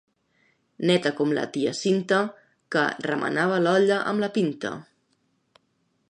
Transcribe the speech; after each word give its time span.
Neta 0.89 1.09
com 1.17 1.33
la 1.37 1.43
tia 1.57 1.73
Cinta, 1.79 2.21
que 2.75 2.85
remenava 3.09 3.59
l'olla 3.65 3.99
amb 4.13 4.25
la 4.25 4.31
pinta. 4.39 4.73